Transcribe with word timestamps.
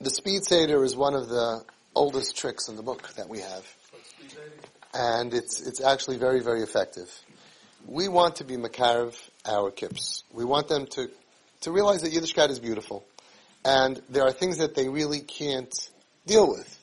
the 0.00 0.10
speed 0.10 0.44
seder 0.44 0.82
is 0.82 0.96
one 0.96 1.14
of 1.14 1.28
the 1.28 1.62
oldest 1.94 2.36
tricks 2.36 2.68
in 2.68 2.76
the 2.76 2.82
book 2.82 3.12
that 3.14 3.28
we 3.28 3.40
have. 3.40 3.66
And 4.94 5.34
it's, 5.34 5.60
it's 5.60 5.82
actually 5.82 6.16
very, 6.16 6.40
very 6.40 6.62
effective. 6.62 7.10
We 7.86 8.08
want 8.08 8.36
to 8.36 8.44
be 8.44 8.56
Makarev 8.56 9.14
our 9.44 9.70
kips. 9.70 10.24
We 10.32 10.44
want 10.44 10.68
them 10.68 10.86
to, 10.86 11.10
to 11.62 11.70
realize 11.70 12.02
that 12.02 12.12
Yiddishkeit 12.12 12.48
is 12.50 12.58
beautiful. 12.58 13.04
And 13.64 14.00
there 14.08 14.24
are 14.24 14.32
things 14.32 14.58
that 14.58 14.74
they 14.74 14.88
really 14.88 15.20
can't 15.20 15.72
deal 16.26 16.48
with. 16.48 16.78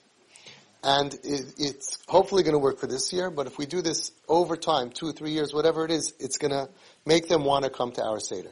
And 0.83 1.13
it, 1.23 1.53
it's 1.57 1.97
hopefully 2.07 2.43
going 2.43 2.53
to 2.53 2.59
work 2.59 2.79
for 2.79 2.87
this 2.87 3.11
year, 3.11 3.31
but 3.31 3.47
if 3.47 3.57
we 3.57 3.65
do 3.65 3.81
this 3.81 4.11
over 4.27 4.55
time, 4.55 4.91
two 4.91 5.07
or 5.07 5.11
three 5.11 5.31
years, 5.31 5.53
whatever 5.53 5.83
it 5.85 5.91
is, 5.91 6.13
it's 6.19 6.37
going 6.37 6.51
to 6.51 6.69
make 7.05 7.27
them 7.27 7.43
want 7.43 7.65
to 7.65 7.71
come 7.71 7.91
to 7.93 8.03
our 8.03 8.19
Seder. 8.19 8.51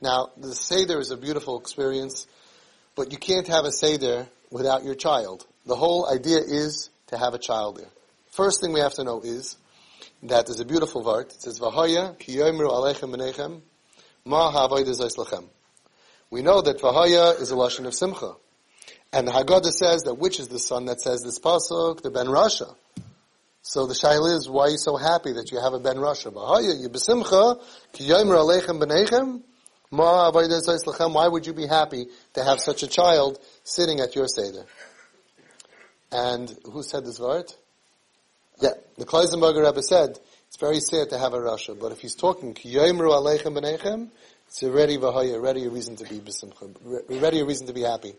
Now, 0.00 0.30
the 0.36 0.54
Seder 0.54 0.98
is 0.98 1.10
a 1.10 1.16
beautiful 1.16 1.58
experience, 1.60 2.26
but 2.96 3.12
you 3.12 3.18
can't 3.18 3.48
have 3.48 3.64
a 3.64 3.72
Seder 3.72 4.26
without 4.50 4.84
your 4.84 4.94
child. 4.94 5.46
The 5.66 5.76
whole 5.76 6.08
idea 6.10 6.38
is 6.38 6.90
to 7.08 7.18
have 7.18 7.34
a 7.34 7.38
child 7.38 7.78
there. 7.78 7.90
First 8.30 8.60
thing 8.60 8.72
we 8.72 8.80
have 8.80 8.94
to 8.94 9.04
know 9.04 9.20
is 9.20 9.56
that 10.24 10.46
there's 10.46 10.60
a 10.60 10.64
beautiful 10.64 11.02
word. 11.02 11.26
It 11.26 11.42
says, 11.42 11.58
Vahaya 11.60 12.18
ki 12.18 12.36
yoimru 12.36 12.68
alechem 12.68 13.14
benechem 13.14 13.60
ma 14.24 14.52
lachem. 14.52 15.44
We 16.30 16.42
know 16.42 16.60
that 16.62 16.78
Vahaya 16.80 17.40
is 17.40 17.50
a 17.50 17.54
lashon 17.54 17.86
of 17.86 17.94
simcha. 17.94 18.34
And 19.12 19.28
the 19.28 19.32
Haggadah 19.32 19.72
says 19.72 20.02
that 20.04 20.14
which 20.14 20.40
is 20.40 20.48
the 20.48 20.58
son 20.58 20.86
that 20.86 21.00
says 21.00 21.22
this 21.22 21.38
pasuk, 21.38 22.02
the 22.02 22.10
Ben 22.10 22.26
Rasha. 22.26 22.74
So 23.62 23.86
the 23.86 23.94
shaila 23.94 24.36
is, 24.36 24.48
why 24.48 24.64
are 24.64 24.70
you 24.70 24.78
so 24.78 24.96
happy 24.96 25.32
that 25.32 25.52
you 25.52 25.60
have 25.60 25.72
a 25.72 25.78
Ben 25.78 25.96
Rasha? 25.96 26.32
Vahaya, 26.32 26.80
you 26.80 26.88
besimcha, 26.88 27.62
ki 27.92 28.08
yoimru 28.08 28.36
alechem 28.36 28.82
benechem 28.82 29.42
why 29.96 31.28
would 31.28 31.46
you 31.46 31.52
be 31.52 31.66
happy 31.66 32.06
to 32.34 32.44
have 32.44 32.60
such 32.60 32.82
a 32.82 32.86
child 32.86 33.38
sitting 33.62 34.00
at 34.00 34.14
your 34.14 34.26
Seder? 34.28 34.64
And 36.12 36.54
who 36.64 36.82
said 36.82 37.04
this 37.04 37.18
word? 37.18 37.52
Yeah, 38.60 38.70
the 38.96 39.04
Klausenberger 39.04 39.66
Rebbe 39.66 39.82
said, 39.82 40.18
it's 40.46 40.56
very 40.60 40.78
sad 40.78 41.10
to 41.10 41.18
have 41.18 41.34
a 41.34 41.38
Rasha, 41.38 41.78
but 41.78 41.90
if 41.90 42.00
he's 42.00 42.14
talking, 42.14 42.56
it's 44.46 44.62
already 44.62 45.64
a 45.64 45.70
reason 45.70 45.96
to 45.96 46.04
be 46.04 46.20
besimcha, 46.20 47.10
already 47.10 47.40
a 47.40 47.44
reason 47.44 47.66
to 47.66 47.72
be 47.72 47.82
happy. 47.82 48.14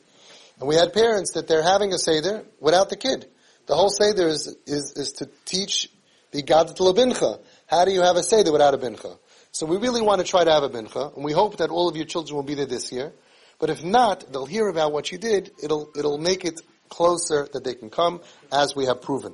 And 0.60 0.68
we 0.68 0.76
had 0.76 0.94
parents 0.94 1.32
that 1.34 1.48
they're 1.48 1.64
having 1.64 1.94
a 1.94 1.98
Seder 1.98 2.44
without 2.60 2.90
the 2.90 2.98
kid. 2.98 3.28
The 3.68 3.76
whole 3.76 3.90
Seder 3.90 4.28
is, 4.28 4.56
is, 4.66 4.94
is 4.96 5.12
to 5.14 5.30
teach 5.46 5.90
the 6.32 6.44
Gadat 6.44 6.78
Labincha. 6.78 7.40
How 7.68 7.86
do 7.86 7.92
you 7.92 8.02
have 8.02 8.18
a 8.18 8.24
Seder 8.24 8.52
without 8.52 8.74
a 8.74 8.78
Bincha? 8.78 9.18
So 9.56 9.66
we 9.66 9.78
really 9.78 10.02
want 10.02 10.20
to 10.20 10.28
try 10.28 10.44
to 10.44 10.52
have 10.52 10.64
a 10.64 10.70
mincha, 10.70 11.16
and 11.16 11.24
we 11.24 11.32
hope 11.32 11.60
that 11.60 11.70
all 11.70 11.88
of 11.88 11.96
your 11.96 12.04
children 12.04 12.36
will 12.36 12.44
be 12.44 12.56
there 12.56 12.66
this 12.66 12.92
year. 12.92 13.14
But 13.58 13.70
if 13.70 13.86
not, 13.86 14.30
they'll 14.30 14.46
hear 14.46 14.68
about 14.68 14.92
what 14.92 15.14
you 15.14 15.18
did. 15.18 15.50
It'll 15.64 15.92
it'll 15.96 16.18
make 16.18 16.44
it 16.44 16.60
closer 16.90 17.48
that 17.54 17.64
they 17.64 17.74
can 17.74 17.90
come, 17.90 18.20
as 18.52 18.76
we 18.76 18.88
have 18.88 19.02
proven. 19.02 19.34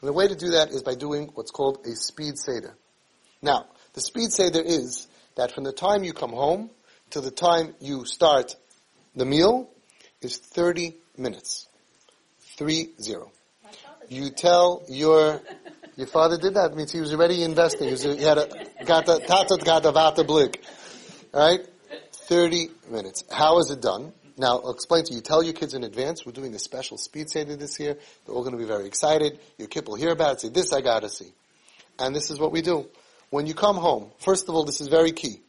And 0.00 0.08
the 0.08 0.14
way 0.14 0.26
to 0.26 0.34
do 0.34 0.52
that 0.52 0.70
is 0.70 0.82
by 0.82 0.94
doing 0.94 1.32
what's 1.34 1.50
called 1.50 1.84
a 1.84 1.94
speed 1.96 2.38
seder. 2.38 2.78
Now, 3.42 3.66
the 3.92 4.00
speed 4.00 4.32
seder 4.32 4.62
is 4.62 5.06
that 5.36 5.52
from 5.52 5.64
the 5.64 5.72
time 5.72 6.02
you 6.02 6.14
come 6.14 6.32
home 6.32 6.70
to 7.10 7.20
the 7.20 7.30
time 7.30 7.74
you 7.78 8.06
start 8.06 8.56
the 9.16 9.26
meal 9.26 9.68
is 10.22 10.38
30 10.38 10.96
minutes. 11.18 11.68
Three 12.56 12.88
zero. 13.02 13.32
You 14.08 14.30
tell 14.30 14.84
your 14.88 15.42
your 15.98 16.06
father 16.06 16.38
did 16.38 16.54
that. 16.54 16.70
It 16.70 16.76
means 16.76 16.92
he 16.92 17.00
was 17.00 17.12
already 17.12 17.42
investing. 17.42 17.88
He, 17.88 17.90
was, 17.90 18.04
he 18.04 18.22
had 18.22 18.38
a 18.38 18.46
gata 18.84 19.20
tatat 19.26 19.64
gata 19.64 19.90
vata 19.90 20.24
blick. 20.24 20.62
All 21.34 21.50
right, 21.50 21.66
thirty 22.12 22.68
minutes. 22.88 23.24
How 23.30 23.58
is 23.58 23.72
it 23.72 23.82
done? 23.82 24.12
Now, 24.36 24.60
I'll 24.60 24.70
explain 24.70 25.02
to 25.06 25.12
you. 25.12 25.20
Tell 25.20 25.42
your 25.42 25.54
kids 25.54 25.74
in 25.74 25.82
advance. 25.82 26.24
We're 26.24 26.30
doing 26.30 26.54
a 26.54 26.58
special 26.60 26.98
speed 26.98 27.28
seder 27.28 27.56
this 27.56 27.80
year. 27.80 27.98
They're 28.24 28.34
all 28.34 28.42
going 28.42 28.52
to 28.52 28.58
be 28.58 28.64
very 28.64 28.86
excited. 28.86 29.40
Your 29.58 29.66
kid 29.66 29.88
will 29.88 29.96
hear 29.96 30.12
about 30.12 30.34
it. 30.34 30.40
Say, 30.42 30.48
"This 30.50 30.72
I 30.72 30.82
got 30.82 31.00
to 31.00 31.10
see." 31.10 31.32
And 31.98 32.14
this 32.14 32.30
is 32.30 32.38
what 32.38 32.52
we 32.52 32.62
do. 32.62 32.86
When 33.30 33.46
you 33.46 33.54
come 33.54 33.76
home, 33.76 34.12
first 34.18 34.48
of 34.48 34.54
all, 34.54 34.64
this 34.64 34.80
is 34.80 34.86
very 34.86 35.10
key. 35.10 35.40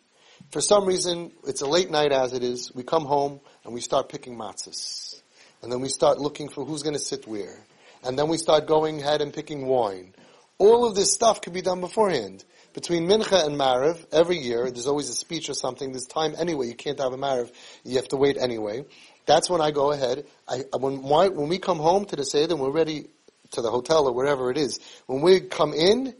For 0.49 0.61
some 0.61 0.85
reason, 0.85 1.31
it's 1.45 1.61
a 1.61 1.67
late 1.67 1.91
night 1.91 2.11
as 2.11 2.33
it 2.33 2.41
is. 2.41 2.73
We 2.73 2.81
come 2.81 3.05
home 3.05 3.39
and 3.63 3.71
we 3.71 3.81
start 3.81 4.09
picking 4.09 4.35
matzahs. 4.35 5.21
And 5.61 5.71
then 5.71 5.79
we 5.79 5.89
start 5.89 6.17
looking 6.17 6.49
for 6.49 6.65
who's 6.65 6.81
going 6.81 6.95
to 6.95 6.99
sit 6.99 7.27
where. 7.27 7.59
And 8.03 8.17
then 8.17 8.29
we 8.29 8.37
start 8.37 8.65
going 8.65 8.99
ahead 8.99 9.21
and 9.21 9.31
picking 9.31 9.67
wine. 9.67 10.15
All 10.59 10.85
of 10.85 10.93
this 10.93 11.13
stuff 11.13 11.41
can 11.41 11.53
be 11.53 11.61
done 11.61 11.79
beforehand. 11.79 12.43
Between 12.73 13.07
Mincha 13.07 13.45
and 13.45 13.59
Mariv, 13.59 14.05
every 14.11 14.37
year, 14.37 14.69
there's 14.69 14.87
always 14.87 15.09
a 15.09 15.13
speech 15.13 15.49
or 15.49 15.53
something. 15.53 15.91
There's 15.91 16.05
time 16.05 16.35
anyway. 16.37 16.67
You 16.67 16.75
can't 16.75 16.99
have 16.99 17.13
a 17.13 17.17
Mariv. 17.17 17.51
You 17.83 17.95
have 17.95 18.09
to 18.09 18.17
wait 18.17 18.37
anyway. 18.37 18.85
That's 19.25 19.49
when 19.49 19.61
I 19.61 19.71
go 19.71 19.91
ahead. 19.91 20.25
I, 20.47 20.63
when, 20.77 21.01
when 21.01 21.47
we 21.47 21.59
come 21.59 21.79
home 21.79 22.05
to 22.05 22.15
the 22.15 22.25
Seder, 22.25 22.55
we're 22.55 22.71
ready 22.71 23.07
to 23.51 23.61
the 23.61 23.71
hotel 23.71 24.07
or 24.07 24.13
wherever 24.13 24.51
it 24.51 24.57
is. 24.57 24.79
When 25.07 25.21
we 25.21 25.39
come 25.39 25.73
in, 25.73 26.13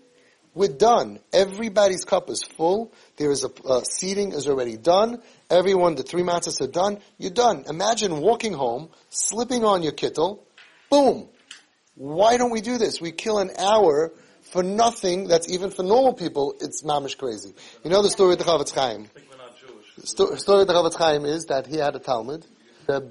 we're 0.56 0.70
done. 0.70 1.20
Everybody's 1.32 2.06
cup 2.06 2.30
is 2.30 2.44
full. 2.44 2.94
There 3.18 3.32
is 3.32 3.46
a 3.46 3.86
seating 3.86 4.32
is 4.32 4.48
already 4.48 4.78
done. 4.78 5.22
Everyone, 5.50 5.96
the 5.96 6.04
three 6.04 6.24
matzahs 6.24 6.62
are 6.62 6.72
done. 6.72 7.00
You're 7.18 7.32
done. 7.32 7.66
Imagine 7.68 8.20
walking 8.22 8.54
home, 8.54 8.90
slipping 9.10 9.64
on 9.64 9.84
your 9.84 9.92
kittel, 9.92 10.40
boom. 10.90 11.30
Why 11.96 12.38
don't 12.38 12.52
we 12.52 12.62
do 12.62 12.78
this? 12.78 13.00
We 13.00 13.12
kill 13.12 13.40
an 13.40 13.52
hour 13.60 14.14
for 14.52 14.64
nothing 14.64 15.28
that's 15.28 15.50
even 15.50 15.70
for 15.70 15.84
normal 15.84 16.14
people, 16.14 16.56
it's 16.60 16.82
mamish 16.82 17.18
crazy. 17.18 17.54
You 17.84 17.90
know 17.90 18.02
the 18.02 18.10
story 18.10 18.34
of 18.34 18.40
the 18.40 18.46
Chofetz 18.46 18.74
Chaim? 18.74 19.08
The 19.98 20.38
story 20.38 20.62
of 20.62 20.68
the 20.68 20.74
Chofetz 20.74 20.96
Chaim 20.96 21.26
is 21.26 21.46
that 21.46 21.68
he 21.68 21.78
had 21.78 21.96
a 21.96 22.00
Talmud, 22.00 22.46
uh, 22.88 23.02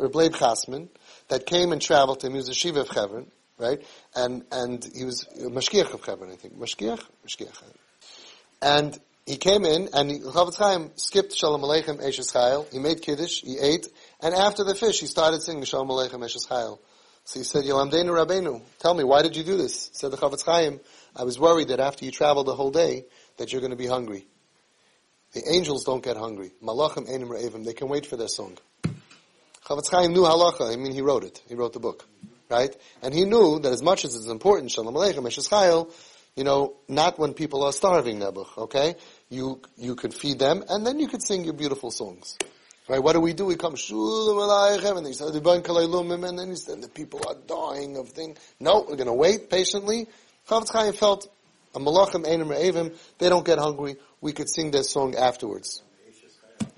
Reb 0.00 0.14
Leib 0.14 0.34
Chasman, 0.34 0.88
that 1.28 1.46
came 1.46 1.72
and 1.72 1.80
traveled 1.80 2.20
to 2.20 2.26
him. 2.26 2.32
He 2.32 2.38
was 2.38 2.48
a 2.48 2.54
Shiva 2.54 2.80
of 2.80 2.88
Chevron, 2.88 3.30
right? 3.58 3.80
And, 4.14 4.44
and 4.50 4.84
he 4.94 5.04
was 5.04 5.26
Mashkiach 5.38 5.92
of 5.94 6.04
Chevron, 6.04 6.32
I 6.32 6.36
think. 6.36 6.58
Mashkiach? 6.58 7.04
Mashkiach. 7.26 7.62
And 8.60 8.98
he 9.26 9.36
came 9.36 9.64
in, 9.64 9.90
and 9.92 10.10
the 10.10 10.18
Chofetz 10.20 10.56
Chaim 10.56 10.90
skipped 10.96 11.34
Shalom 11.34 11.60
Aleichem 11.60 12.02
Eshes 12.02 12.32
Chayil. 12.32 12.72
He 12.72 12.78
made 12.78 13.02
Kiddush, 13.02 13.42
he 13.42 13.58
ate, 13.58 13.86
and 14.20 14.34
after 14.34 14.64
the 14.64 14.74
fish, 14.74 15.00
he 15.00 15.06
started 15.06 15.42
singing 15.42 15.64
Shalom 15.64 15.88
Aleichem 15.88 16.24
Eshes 16.24 16.48
Chayil. 16.48 16.78
So 17.28 17.40
he 17.40 17.44
said, 17.44 17.64
Yolamdeinu 17.64 18.06
Rabbeinu, 18.06 18.62
tell 18.78 18.94
me, 18.94 19.04
why 19.04 19.20
did 19.20 19.36
you 19.36 19.44
do 19.44 19.58
this? 19.58 19.90
Said 19.92 20.12
the 20.12 20.16
Chofetz 20.16 20.46
Chaim, 20.46 20.80
I 21.14 21.24
was 21.24 21.38
worried 21.38 21.68
that 21.68 21.78
after 21.78 22.06
you 22.06 22.10
travel 22.10 22.42
the 22.42 22.54
whole 22.54 22.70
day, 22.70 23.04
that 23.36 23.52
you're 23.52 23.60
going 23.60 23.70
to 23.70 23.76
be 23.76 23.86
hungry. 23.86 24.26
The 25.34 25.42
angels 25.52 25.84
don't 25.84 26.02
get 26.02 26.16
hungry. 26.16 26.52
Malachim 26.64 27.06
Einim 27.06 27.28
Re'evim, 27.28 27.66
they 27.66 27.74
can 27.74 27.90
wait 27.90 28.06
for 28.06 28.16
their 28.16 28.28
song. 28.28 28.56
Chofetz 29.62 29.90
Chaim 29.90 30.14
knew 30.14 30.22
halacha, 30.22 30.72
I 30.72 30.76
mean 30.76 30.94
he 30.94 31.02
wrote 31.02 31.22
it, 31.22 31.42
he 31.46 31.54
wrote 31.54 31.74
the 31.74 31.80
book. 31.80 32.08
Right? 32.48 32.74
And 33.02 33.12
he 33.12 33.26
knew 33.26 33.58
that 33.58 33.74
as 33.74 33.82
much 33.82 34.06
as 34.06 34.14
it's 34.16 34.28
important, 34.28 34.70
Shalom 34.70 34.94
Aleichem, 34.94 35.26
Eshes 35.26 35.94
you 36.34 36.44
know, 36.44 36.76
not 36.88 37.18
when 37.18 37.34
people 37.34 37.62
are 37.62 37.72
starving, 37.72 38.20
Nebuch, 38.20 38.56
okay? 38.56 38.94
You, 39.28 39.60
you 39.76 39.96
could 39.96 40.14
feed 40.14 40.38
them, 40.38 40.64
and 40.66 40.86
then 40.86 40.98
you 40.98 41.08
could 41.08 41.22
sing 41.22 41.44
your 41.44 41.52
beautiful 41.52 41.90
songs. 41.90 42.38
Right? 42.88 43.02
What 43.02 43.12
do 43.12 43.20
we 43.20 43.34
do? 43.34 43.44
We 43.44 43.56
come 43.56 43.74
shulam 43.74 44.38
alaychem, 44.38 44.96
and 44.96 45.06
they 45.06 45.40
ban 45.40 46.24
and 46.24 46.38
then 46.38 46.48
he 46.48 46.56
said 46.56 46.80
the 46.80 46.88
people 46.88 47.20
are 47.28 47.34
dying 47.46 47.98
of 47.98 48.08
things. 48.08 48.38
No, 48.58 48.86
we're 48.88 48.96
going 48.96 49.08
to 49.08 49.12
wait 49.12 49.50
patiently. 49.50 50.06
Chofetz 50.48 50.72
Chaim 50.72 50.94
felt 50.94 51.30
a 51.74 51.78
malachim 51.78 52.24
einim 52.24 52.48
re'evim. 52.48 52.96
They 53.18 53.28
don't 53.28 53.44
get 53.44 53.58
hungry. 53.58 53.96
We 54.22 54.32
could 54.32 54.48
sing 54.48 54.70
their 54.70 54.84
song 54.84 55.14
afterwards. 55.14 55.82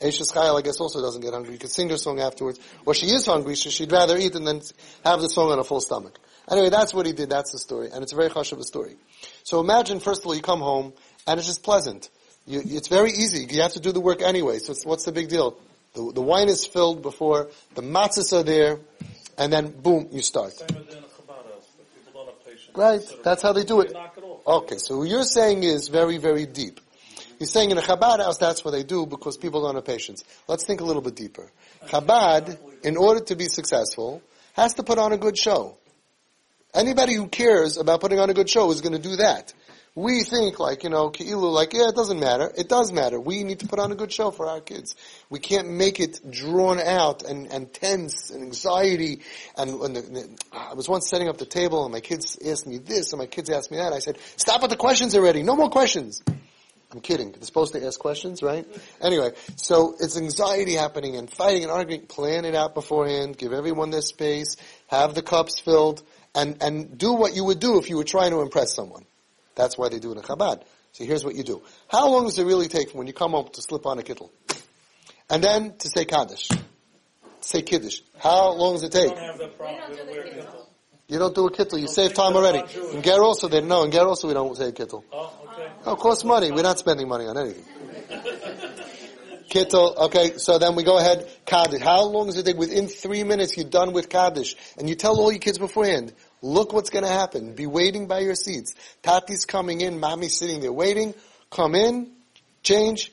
Eishes 0.03 0.32
Chayil, 0.32 0.59
I 0.59 0.62
guess, 0.62 0.81
also 0.81 1.00
doesn't 1.00 1.21
get 1.21 1.32
hungry. 1.32 1.53
You 1.53 1.59
could 1.59 1.71
sing 1.71 1.87
their 1.87 1.97
song 1.97 2.21
afterwards. 2.21 2.59
Or 2.87 2.94
she 2.94 3.06
is 3.06 3.27
hungry, 3.27 3.54
so 3.54 3.71
she'd 3.71 3.92
rather 3.92 4.16
eat 4.16 4.34
and 4.34 4.47
then 4.47 4.62
have 5.04 5.21
the 5.21 5.28
song 5.28 5.53
on 5.53 5.59
a 5.59 5.65
full 5.65 5.81
stomach. 5.81 6.19
Anyway, 6.50 6.71
that's 6.71 6.92
what 6.92 7.06
he 7.06 7.12
did. 7.12 7.31
That's 7.31 7.53
the 7.53 7.59
story. 7.59 7.91
And 7.92 8.03
it's 8.03 8.12
a 8.12 8.16
very 8.16 8.31
hush 8.31 8.50
of 8.53 8.59
a 8.59 8.65
story. 8.65 8.97
So 9.44 9.60
imagine, 9.60 10.00
first 10.00 10.22
of 10.22 10.27
all, 10.27 10.34
you 10.34 10.42
come 10.42 10.60
home, 10.60 10.92
and 11.27 11.38
it's 11.38 11.47
just 11.47 11.62
pleasant. 11.62 12.09
You, 12.47 12.62
it's 12.65 12.88
very 12.88 13.10
easy. 13.10 13.47
You 13.48 13.62
have 13.62 13.75
to 13.75 13.81
do 13.81 13.92
the 13.92 14.00
work 14.00 14.22
anyway, 14.22 14.59
so 14.59 14.75
what's 14.84 15.04
the 15.04 15.12
big 15.12 15.28
deal? 15.28 15.56
The, 15.94 16.12
the 16.12 16.20
wine 16.20 16.48
is 16.48 16.66
filled 16.66 17.02
before 17.02 17.48
the 17.74 17.82
matzahs 17.82 18.32
are 18.32 18.42
there, 18.42 18.78
and 19.36 19.52
then 19.52 19.70
boom, 19.70 20.09
you 20.12 20.22
start. 20.22 20.53
Right, 22.74 23.00
that's 23.24 23.42
how 23.42 23.53
they 23.53 23.65
do 23.65 23.80
it. 23.80 23.92
Okay, 24.47 24.78
so 24.78 24.98
what 24.98 25.09
you're 25.09 25.24
saying 25.24 25.65
is 25.65 25.88
very, 25.88 26.18
very 26.18 26.47
deep. 26.47 26.80
You're 27.41 27.47
saying 27.47 27.70
in 27.70 27.78
a 27.78 27.82
Chabad 27.82 28.18
house, 28.18 28.36
that's 28.36 28.65
what 28.65 28.72
they 28.72 28.82
do 28.82 29.06
because 29.06 29.36
people 29.36 29.62
don't 29.62 29.74
have 29.74 29.84
patience. 29.84 30.24
Let's 30.47 30.65
think 30.66 30.80
a 30.80 30.84
little 30.84 31.03
bit 31.03 31.16
deeper. 31.16 31.50
Chabad, 31.86 32.59
in 32.84 32.97
order 32.97 33.24
to 33.24 33.34
be 33.34 33.47
successful, 33.47 34.22
has 34.53 34.74
to 34.74 34.82
put 34.82 34.98
on 34.98 35.12
a 35.12 35.18
good 35.18 35.38
show. 35.38 35.78
Anybody 36.74 37.15
who 37.15 37.26
cares 37.26 37.78
about 37.78 38.00
putting 38.00 38.20
on 38.20 38.30
a 38.30 38.34
good 38.34 38.48
show 38.48 38.70
is 38.70 38.80
going 38.80 38.92
to 38.92 38.98
do 38.98 39.16
that 39.16 39.53
we 39.95 40.22
think 40.22 40.60
like, 40.60 40.84
you 40.84 40.91
know, 40.91 41.10
Ki'ilu, 41.10 41.53
like, 41.53 41.72
yeah, 41.72 41.89
it 41.89 41.97
doesn't 41.97 42.21
matter. 42.21 42.51
It 42.57 42.69
does 42.69 42.92
matter. 42.92 43.21
We 43.21 43.42
need 43.42 43.60
to 43.60 43.66
put 43.66 43.78
on 43.78 43.91
a 43.91 43.97
good 43.97 44.13
show 44.13 44.31
for 44.31 44.47
our 44.47 44.60
kids. 44.60 44.95
We 45.28 45.41
can't 45.41 45.69
make 45.69 45.98
it 45.98 46.21
drawn 46.31 46.78
out 46.78 47.22
and, 47.22 47.53
and 47.53 47.72
tense 47.72 48.31
and 48.31 48.42
anxiety. 48.42 49.21
And 49.57 49.81
when 49.81 49.95
the, 49.95 50.03
the, 50.03 50.39
I 50.53 50.75
was 50.75 50.89
once 50.89 51.09
setting 51.09 51.28
up 51.28 51.39
the 51.39 51.47
table 51.47 51.84
and 51.84 51.92
my 51.92 52.01
kids 52.01 52.39
asked 52.45 52.66
me 52.66 52.78
this 52.78 53.13
and 53.13 53.19
my 53.19 53.27
kids 53.27 53.51
asked 53.51 53.71
me 53.71 53.78
that. 53.78 53.92
I 53.92 53.98
said, 53.98 54.19
stop 54.37 54.63
with 54.63 54.71
the 54.71 54.77
questions 54.77 55.16
already. 55.16 55.42
No 55.42 55.57
more 55.57 55.71
questions. 55.71 56.22
I'm 56.92 57.01
kidding. 57.01 57.33
They're 57.33 57.42
supposed 57.42 57.72
to 57.75 57.84
ask 57.84 57.98
questions, 57.98 58.42
right? 58.42 58.66
Anyway, 59.01 59.31
so 59.57 59.95
it's 59.98 60.16
anxiety 60.16 60.75
happening 60.75 61.16
and 61.16 61.31
fighting 61.31 61.63
and 61.63 61.72
arguing. 61.72 62.07
Plan 62.07 62.45
it 62.45 62.54
out 62.54 62.75
beforehand. 62.75 63.37
Give 63.37 63.53
everyone 63.53 63.91
their 63.91 64.03
space. 64.03 64.57
Have 64.89 65.15
the 65.15 65.22
cups 65.22 65.59
filled. 65.59 66.03
And, 66.34 66.63
and 66.63 66.97
do 66.97 67.13
what 67.15 67.34
you 67.34 67.45
would 67.45 67.59
do 67.59 67.78
if 67.78 67.91
you 67.91 67.97
were 67.97 68.04
trying 68.04 68.31
to 68.31 68.41
impress 68.41 68.75
someone. 68.75 69.04
That's 69.60 69.77
why 69.77 69.91
they 69.91 69.98
do 69.98 70.12
it 70.12 70.16
in 70.16 70.22
Chabad. 70.22 70.62
So 70.92 71.04
here's 71.04 71.22
what 71.22 71.34
you 71.34 71.45
do. 71.45 71.62
How 71.89 72.09
long 72.09 72.24
does 72.24 72.39
it 72.39 72.45
really 72.45 72.66
take 72.66 72.92
when 72.92 73.07
you 73.07 73.12
come 73.12 73.33
home 73.33 73.51
to 73.53 73.60
slip 73.60 73.84
on 73.84 73.98
a 73.98 74.03
kittel? 74.03 74.30
And 75.28 75.45
then 75.45 75.77
to 75.77 75.89
say 75.89 76.07
Kaddish. 76.07 76.48
To 76.48 76.59
say 77.41 77.60
Kiddush. 77.60 78.01
How 78.18 78.53
long 78.53 78.74
does 78.74 78.84
it 78.84 78.92
take? 78.92 79.12
You 81.09 81.18
don't 81.18 81.34
do 81.34 81.47
a 81.47 81.53
kittel. 81.53 81.78
You 81.78 81.89
save 81.89 82.15
time 82.15 82.34
already. 82.36 82.62
In 82.95 83.03
Ger 83.03 83.22
also, 83.22 83.48
they 83.48 83.60
no. 83.60 83.84
In 83.84 83.91
Ger 83.91 84.07
also, 84.07 84.28
we 84.28 84.34
don't 84.34 84.57
say 84.57 84.68
a 84.68 84.72
kittel. 84.72 85.04
Oh, 85.12 85.39
okay. 85.53 85.71
No, 85.84 85.92
it 85.92 85.98
costs 85.98 86.24
money. 86.24 86.51
We're 86.51 86.63
not 86.63 86.78
spending 86.78 87.06
money 87.06 87.27
on 87.27 87.36
anything. 87.36 87.65
Kittel. 89.51 89.97
Okay, 90.06 90.39
so 90.39 90.59
then 90.59 90.77
we 90.77 90.84
go 90.84 90.97
ahead. 90.97 91.28
Kaddish. 91.45 91.83
How 91.83 92.04
long 92.04 92.27
does 92.27 92.39
it 92.39 92.47
take? 92.47 92.56
Within 92.56 92.86
three 92.86 93.24
minutes, 93.24 93.56
you're 93.56 93.68
done 93.68 93.92
with 93.92 94.09
Kaddish, 94.09 94.54
and 94.78 94.89
you 94.89 94.95
tell 94.95 95.18
all 95.18 95.30
your 95.30 95.41
kids 95.41 95.59
beforehand. 95.59 96.15
Look 96.42 96.72
what's 96.72 96.91
going 96.91 97.04
to 97.04 97.10
happen. 97.10 97.54
Be 97.54 97.66
waiting 97.66 98.07
by 98.07 98.21
your 98.21 98.34
seats. 98.34 98.75
Tati's 99.03 99.45
coming 99.45 99.81
in. 99.81 100.01
Mommy's 100.01 100.37
sitting 100.37 100.60
there 100.60 100.72
waiting. 100.72 101.15
Come 101.51 101.75
in. 101.75 102.10
Change. 102.63 103.13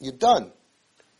You're 0.00 0.12
done. 0.12 0.50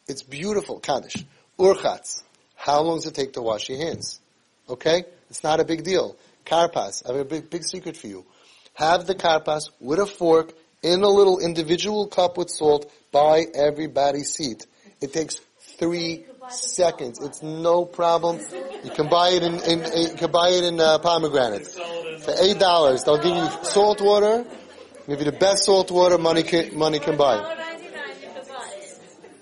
It's 0.07 0.23
beautiful. 0.23 0.81
Kaddish. 0.81 1.25
Urchatz. 1.59 2.23
How 2.57 2.83
long 2.83 2.99
does 2.99 3.07
it 3.07 3.15
take 3.15 3.33
to 3.35 3.43
wash 3.43 3.69
your 3.69 3.79
hands? 3.79 4.21
Okay? 4.69 5.05
It's 5.31 5.43
not 5.43 5.61
a 5.61 5.65
big 5.65 5.85
deal. 5.85 6.17
Karpas. 6.45 7.09
I 7.09 7.13
have 7.13 7.21
a 7.21 7.25
big, 7.25 7.49
big 7.49 7.65
secret 7.65 7.97
for 7.97 8.07
you. 8.07 8.25
Have 8.75 9.07
the 9.07 9.15
karpas 9.15 9.71
with 9.81 9.99
a 9.99 10.07
fork 10.07 10.53
in 10.83 11.03
a 11.03 11.09
little 11.09 11.39
individual 11.39 12.09
cup 12.09 12.37
with 12.37 12.51
salt 12.51 12.91
by 13.11 13.45
everybody's 13.55 14.35
seat. 14.35 14.67
It 15.01 15.13
takes 15.13 15.41
three 15.79 16.25
seconds. 16.51 17.21
It's 17.21 17.43
no 17.43 17.85
problem. 17.85 18.41
You 18.85 18.91
can 18.91 19.09
buy 19.09 19.31
it 19.31 19.43
in, 19.43 19.55
in, 19.55 19.85
in 19.85 20.11
you 20.11 20.17
can 20.17 20.31
buy 20.31 20.51
it 20.51 20.65
in 20.65 20.81
uh, 20.81 20.99
pomegranate 20.99 21.67
for 21.67 22.35
eight 22.41 22.59
dollars. 22.59 23.05
They'll 23.05 23.23
give 23.23 23.37
you 23.37 23.49
salt 23.65 24.01
water. 24.01 24.45
Give 25.07 25.19
you 25.19 25.25
the 25.27 25.33
best 25.33 25.65
salt 25.65 25.91
water 25.91 26.17
money 26.17 26.43
can, 26.43 26.79
money 26.79 26.99
can 26.99 27.17
buy. 27.17 27.37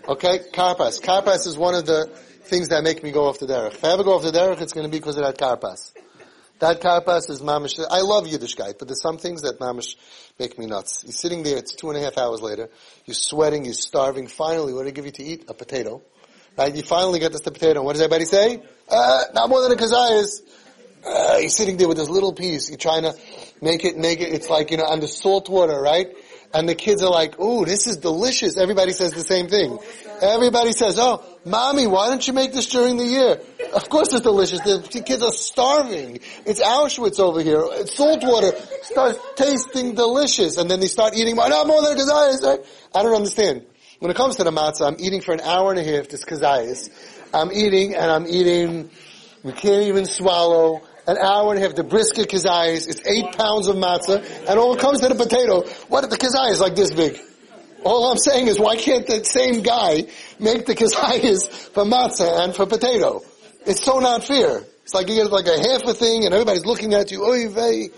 Okay, 0.08 0.40
karpas. 0.52 1.00
Karpas 1.00 1.46
is 1.46 1.56
one 1.56 1.76
of 1.76 1.86
the 1.86 2.06
things 2.42 2.68
that 2.70 2.82
make 2.82 3.04
me 3.04 3.12
go 3.12 3.26
off 3.26 3.38
the 3.38 3.46
derech. 3.46 3.74
If 3.74 3.84
I 3.84 3.92
ever 3.92 4.02
go 4.02 4.14
off 4.14 4.22
the 4.22 4.32
derech, 4.32 4.60
it's 4.60 4.72
going 4.72 4.84
to 4.84 4.90
be 4.90 4.98
because 4.98 5.16
of 5.16 5.24
that 5.24 5.38
karpas. 5.38 5.92
That 6.58 6.80
karpas 6.80 7.30
is 7.30 7.40
mamish. 7.40 7.78
I 7.88 8.00
love 8.00 8.24
Yiddishkeit, 8.24 8.78
but 8.78 8.88
there's 8.88 9.00
some 9.00 9.18
things 9.18 9.42
that 9.42 9.60
mamish 9.60 9.96
make 10.38 10.58
me 10.58 10.66
nuts. 10.66 11.02
You're 11.04 11.12
sitting 11.12 11.44
there, 11.44 11.58
it's 11.58 11.74
two 11.74 11.90
and 11.90 11.98
a 11.98 12.02
half 12.02 12.18
hours 12.18 12.40
later, 12.40 12.68
you're 13.04 13.14
sweating, 13.14 13.64
you're 13.64 13.74
starving, 13.74 14.26
finally, 14.26 14.72
what 14.72 14.80
do 14.80 14.84
they 14.86 14.92
give 14.92 15.06
you 15.06 15.12
to 15.12 15.22
eat? 15.24 15.44
A 15.48 15.54
potato. 15.54 16.02
Right? 16.56 16.74
You 16.74 16.82
finally 16.82 17.18
get 17.18 17.32
this 17.32 17.40
potato, 17.40 17.82
what 17.82 17.92
does 17.94 18.02
everybody 18.02 18.26
say? 18.26 18.62
Uh, 18.88 19.22
not 19.34 19.48
more 19.48 19.62
than 19.62 19.72
a 19.72 19.76
kazayas. 19.76 20.42
Uh, 21.04 21.38
you're 21.40 21.48
sitting 21.48 21.76
there 21.76 21.88
with 21.88 21.96
this 21.96 22.08
little 22.08 22.32
piece, 22.32 22.68
you're 22.68 22.78
trying 22.78 23.02
to 23.02 23.12
make 23.60 23.84
it, 23.84 23.96
make 23.96 24.20
it, 24.20 24.32
it's 24.32 24.48
like, 24.48 24.70
you 24.70 24.76
know, 24.76 24.84
under 24.84 25.08
salt 25.08 25.48
water, 25.48 25.80
right? 25.80 26.08
And 26.54 26.68
the 26.68 26.74
kids 26.74 27.02
are 27.02 27.10
like, 27.10 27.40
ooh, 27.40 27.64
this 27.64 27.86
is 27.86 27.96
delicious. 27.96 28.58
Everybody 28.58 28.92
says 28.92 29.12
the 29.12 29.22
same 29.22 29.48
thing. 29.48 29.78
Everybody 30.20 30.72
says, 30.72 30.98
oh, 30.98 31.24
mommy, 31.46 31.86
why 31.86 32.08
don't 32.10 32.24
you 32.26 32.34
make 32.34 32.52
this 32.52 32.66
during 32.66 32.98
the 32.98 33.06
year? 33.06 33.40
Of 33.72 33.88
course 33.88 34.12
it's 34.12 34.20
delicious. 34.20 34.60
The 34.60 35.02
kids 35.04 35.22
are 35.22 35.32
starving. 35.32 36.20
It's 36.44 36.60
Auschwitz 36.60 37.18
over 37.18 37.40
here. 37.40 37.62
It's 37.72 37.96
salt 37.96 38.22
water. 38.22 38.52
Starts 38.82 39.18
tasting 39.34 39.94
delicious. 39.94 40.58
And 40.58 40.70
then 40.70 40.80
they 40.80 40.88
start 40.88 41.14
eating 41.16 41.36
more. 41.36 41.48
No, 41.48 41.64
more 41.64 41.80
than 41.80 41.96
kazayas. 41.96 42.64
I 42.94 43.02
don't 43.02 43.16
understand. 43.16 43.64
When 44.02 44.10
it 44.10 44.16
comes 44.16 44.34
to 44.34 44.42
the 44.42 44.50
matzah, 44.50 44.88
I'm 44.88 44.96
eating 44.98 45.20
for 45.20 45.32
an 45.32 45.40
hour 45.42 45.70
and 45.70 45.78
a 45.78 45.84
half 45.84 46.08
this 46.08 46.24
kazayas. 46.24 46.90
I'm 47.32 47.52
eating 47.52 47.94
and 47.94 48.10
I'm 48.10 48.26
eating. 48.26 48.90
We 49.44 49.52
can't 49.52 49.84
even 49.84 50.06
swallow 50.06 50.82
an 51.06 51.18
hour 51.18 51.54
and 51.54 51.62
a 51.62 51.64
half. 51.64 51.76
The 51.76 51.84
Brisker 51.84 52.24
kazayas, 52.24 52.88
it's 52.88 53.06
eight 53.06 53.30
pounds 53.38 53.68
of 53.68 53.76
matzah, 53.76 54.48
and 54.48 54.58
all 54.58 54.74
it 54.74 54.80
comes 54.80 55.02
to 55.02 55.08
the 55.08 55.14
potato, 55.14 55.62
what 55.86 56.02
if 56.02 56.10
the 56.10 56.16
kazayas 56.16 56.58
like 56.58 56.74
this 56.74 56.92
big? 56.92 57.16
All 57.84 58.10
I'm 58.10 58.18
saying 58.18 58.48
is, 58.48 58.58
why 58.58 58.74
can't 58.74 59.06
the 59.06 59.22
same 59.22 59.62
guy 59.62 60.08
make 60.40 60.66
the 60.66 60.74
kazayas 60.74 61.70
for 61.72 61.84
matzah 61.84 62.42
and 62.42 62.56
for 62.56 62.66
potato? 62.66 63.22
It's 63.66 63.84
so 63.84 64.00
not 64.00 64.24
fair. 64.24 64.64
It's 64.82 64.94
like 64.94 65.08
you 65.08 65.14
get 65.14 65.30
like 65.30 65.46
a 65.46 65.60
half 65.60 65.84
a 65.84 65.94
thing, 65.94 66.24
and 66.24 66.34
everybody's 66.34 66.66
looking 66.66 66.92
at 66.94 67.12
you. 67.12 67.24
Oy 67.24 67.48
vey. 67.48 67.90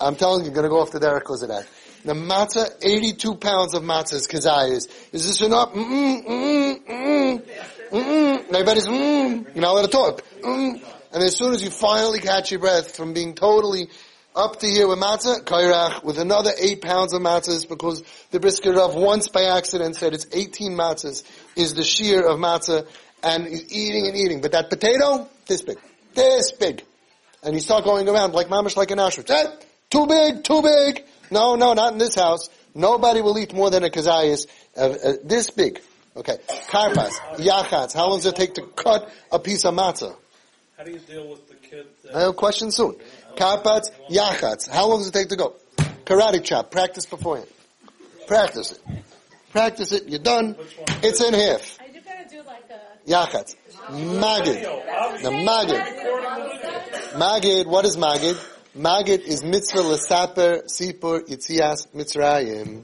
I'm 0.00 0.16
telling 0.16 0.46
you, 0.46 0.46
you're 0.46 0.54
gonna 0.54 0.70
go 0.70 0.80
off 0.80 0.92
the 0.92 0.96
of 0.96 1.48
that. 1.50 1.66
The 2.06 2.14
matzah, 2.14 2.70
82 2.82 3.34
pounds 3.34 3.74
of 3.74 3.82
matzah 3.82 4.14
is 4.14 4.28
kazayas. 4.28 4.88
Is 5.12 5.26
this 5.26 5.40
enough? 5.40 5.72
Mm-mm, 5.72 6.24
mm-mm, 6.24 6.86
mm-mm, 6.86 7.42
mm-mm. 7.90 8.48
Everybody's, 8.48 8.86
mm. 8.86 9.44
You're 9.52 9.62
not 9.62 9.72
allowed 9.72 9.82
to 9.82 9.88
talk. 9.88 10.22
Mm. 10.40 10.84
And 11.12 11.22
as 11.24 11.34
soon 11.34 11.52
as 11.52 11.64
you 11.64 11.70
finally 11.70 12.20
catch 12.20 12.52
your 12.52 12.60
breath 12.60 12.94
from 12.96 13.12
being 13.12 13.34
totally 13.34 13.88
up 14.36 14.60
to 14.60 14.68
here 14.68 14.86
with 14.86 15.00
matzah, 15.00 15.42
kairach, 15.42 16.04
with 16.04 16.20
another 16.20 16.52
eight 16.60 16.80
pounds 16.80 17.12
of 17.12 17.22
matzahs, 17.22 17.68
because 17.68 18.04
the 18.30 18.38
Brisker 18.38 18.78
of 18.78 18.94
once 18.94 19.26
by 19.26 19.42
accident 19.42 19.96
said 19.96 20.14
it's 20.14 20.28
18 20.32 20.74
matzahs, 20.74 21.24
is 21.56 21.74
the 21.74 21.82
shiur 21.82 22.22
of 22.22 22.38
matzah, 22.38 22.86
and 23.24 23.48
he's 23.48 23.72
eating 23.72 24.06
and 24.06 24.16
eating. 24.16 24.40
But 24.40 24.52
that 24.52 24.70
potato, 24.70 25.28
this 25.46 25.62
big. 25.62 25.78
This 26.14 26.52
big. 26.52 26.84
And 27.42 27.54
you 27.54 27.60
start 27.60 27.82
going 27.82 28.08
around 28.08 28.32
like 28.32 28.46
mamish 28.46 28.76
like 28.76 28.92
an 28.92 28.98
Auschwitz. 28.98 29.28
Eh, 29.28 29.50
too 29.90 30.06
big, 30.06 30.44
too 30.44 30.62
big. 30.62 31.04
No, 31.30 31.54
no, 31.56 31.72
not 31.72 31.92
in 31.92 31.98
this 31.98 32.14
house. 32.14 32.48
Nobody 32.74 33.22
will 33.22 33.38
eat 33.38 33.54
more 33.54 33.70
than 33.70 33.84
a 33.84 33.90
kazayas, 33.90 34.46
uh, 34.76 34.80
uh, 34.80 35.12
this 35.24 35.50
big. 35.50 35.80
Okay. 36.16 36.36
Karpas, 36.68 37.12
yachatz. 37.36 37.94
How 37.94 38.08
long 38.08 38.18
does 38.18 38.26
it 38.26 38.36
take 38.36 38.54
to 38.54 38.62
cut 38.62 39.10
a 39.32 39.38
piece 39.38 39.64
of 39.64 39.74
matzah? 39.74 40.14
How 40.76 40.84
do 40.84 40.90
you 40.90 40.98
deal 40.98 41.28
with 41.28 41.48
the 41.48 41.54
kid? 41.54 41.86
I 42.14 42.20
have 42.20 42.30
a 42.30 42.32
question 42.34 42.70
soon. 42.70 42.96
Karpas, 43.36 43.90
yachatz. 44.10 44.68
How 44.68 44.88
long 44.88 44.98
does 44.98 45.08
it 45.08 45.14
take 45.14 45.28
to 45.28 45.36
go? 45.36 45.54
Karate 46.04 46.42
chop. 46.42 46.70
Practice 46.70 47.06
beforehand. 47.06 47.48
Practice 48.26 48.72
it. 48.72 48.80
Practice 49.52 49.92
it. 49.92 50.08
You're 50.08 50.18
done. 50.18 50.56
It's 51.02 51.22
in 51.22 51.32
half. 51.34 51.78
I 51.80 51.88
just 51.92 52.04
gotta 52.04 52.28
do 52.28 52.42
like 52.46 52.64
a. 52.70 53.10
Yachatz. 53.10 53.56
Magid. 53.88 54.62
The 55.22 55.30
magid. 55.30 55.82
Magid. 57.12 57.66
What 57.66 57.84
is 57.84 57.96
magid? 57.96 58.38
Magid 58.76 59.20
is 59.20 59.42
mitzvah 59.42 59.78
lesaper 59.78 60.64
sipur 60.66 61.26
yitzias 61.26 61.88
mitzrayim. 61.94 62.82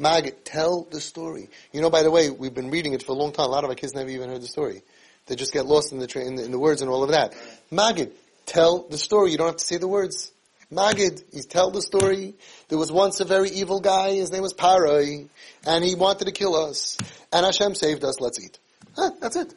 Magid. 0.00 0.34
Tell 0.42 0.82
the 0.90 1.00
story. 1.00 1.48
You 1.72 1.80
know, 1.80 1.90
by 1.90 2.02
the 2.02 2.10
way, 2.10 2.28
we've 2.28 2.52
been 2.52 2.70
reading 2.70 2.92
it 2.92 3.04
for 3.04 3.12
a 3.12 3.14
long 3.14 3.30
time. 3.30 3.46
A 3.46 3.48
lot 3.48 3.62
of 3.62 3.70
our 3.70 3.76
kids 3.76 3.94
never 3.94 4.10
even 4.10 4.28
heard 4.28 4.42
the 4.42 4.48
story. 4.48 4.82
They 5.26 5.36
just 5.36 5.52
get 5.52 5.64
lost 5.64 5.92
in 5.92 6.00
the, 6.00 6.08
tra- 6.08 6.24
in 6.24 6.34
the, 6.34 6.44
in 6.44 6.50
the 6.50 6.58
words 6.58 6.82
and 6.82 6.90
all 6.90 7.04
of 7.04 7.10
that. 7.10 7.34
Magid, 7.70 8.10
tell 8.46 8.82
the 8.82 8.98
story. 8.98 9.30
You 9.30 9.38
don't 9.38 9.46
have 9.46 9.56
to 9.58 9.64
say 9.64 9.76
the 9.76 9.86
words. 9.86 10.32
Magid, 10.72 11.22
you 11.32 11.42
tell 11.42 11.70
the 11.70 11.82
story. 11.82 12.34
There 12.68 12.78
was 12.78 12.90
once 12.90 13.20
a 13.20 13.24
very 13.24 13.50
evil 13.50 13.78
guy. 13.78 14.14
His 14.14 14.32
name 14.32 14.42
was 14.42 14.54
Parai, 14.54 15.28
and 15.64 15.84
he 15.84 15.94
wanted 15.94 16.24
to 16.24 16.32
kill 16.32 16.56
us. 16.56 16.98
And 17.32 17.46
Hashem 17.46 17.76
saved 17.76 18.02
us. 18.02 18.20
Let's 18.20 18.44
eat. 18.44 18.58
Huh, 18.96 19.12
that's 19.20 19.36
it. 19.36 19.54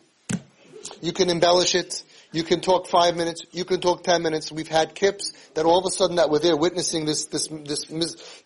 You 1.01 1.11
can 1.11 1.31
embellish 1.31 1.73
it. 1.73 2.03
You 2.31 2.43
can 2.43 2.61
talk 2.61 2.87
five 2.87 3.15
minutes. 3.15 3.41
You 3.51 3.65
can 3.65 3.81
talk 3.81 4.03
ten 4.03 4.21
minutes. 4.21 4.51
We've 4.51 4.67
had 4.67 4.93
kips 4.93 5.33
that 5.55 5.65
all 5.65 5.79
of 5.79 5.85
a 5.85 5.89
sudden 5.89 6.17
that 6.17 6.29
were 6.29 6.39
there 6.39 6.55
witnessing 6.55 7.05
this 7.05 7.25
this 7.25 7.47
this 7.47 7.85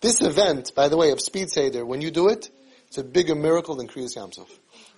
this 0.02 0.22
event. 0.22 0.72
By 0.74 0.88
the 0.88 0.96
way, 0.98 1.12
of 1.12 1.20
Speed 1.20 1.50
Seder, 1.50 1.86
when 1.86 2.02
you 2.02 2.10
do 2.10 2.30
it, 2.30 2.50
it's 2.88 2.98
a 2.98 3.04
bigger 3.04 3.36
miracle 3.36 3.76
than 3.76 3.88
Kriyas 3.88 4.16
Yamsuf. 4.16 4.48